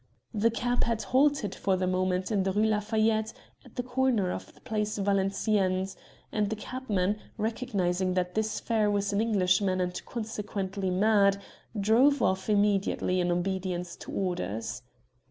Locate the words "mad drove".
10.89-12.19